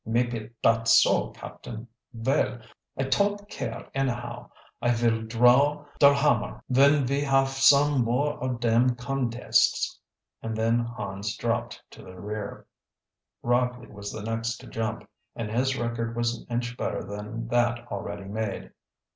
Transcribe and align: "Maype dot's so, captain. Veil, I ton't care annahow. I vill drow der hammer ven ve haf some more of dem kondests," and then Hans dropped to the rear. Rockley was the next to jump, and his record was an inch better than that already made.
"Maype 0.03 0.51
dot's 0.63 0.99
so, 0.99 1.29
captain. 1.29 1.87
Veil, 2.11 2.57
I 2.97 3.03
ton't 3.03 3.47
care 3.49 3.87
annahow. 3.93 4.49
I 4.81 4.89
vill 4.95 5.21
drow 5.27 5.85
der 5.99 6.13
hammer 6.13 6.63
ven 6.69 7.05
ve 7.05 7.21
haf 7.21 7.49
some 7.49 8.01
more 8.03 8.33
of 8.43 8.59
dem 8.59 8.95
kondests," 8.95 9.99
and 10.41 10.57
then 10.57 10.79
Hans 10.79 11.37
dropped 11.37 11.83
to 11.91 12.01
the 12.01 12.19
rear. 12.19 12.65
Rockley 13.43 13.89
was 13.91 14.11
the 14.11 14.23
next 14.23 14.57
to 14.61 14.67
jump, 14.67 15.07
and 15.35 15.51
his 15.51 15.77
record 15.77 16.15
was 16.15 16.35
an 16.35 16.47
inch 16.49 16.75
better 16.77 17.03
than 17.03 17.47
that 17.49 17.85
already 17.91 18.25
made. 18.25 18.71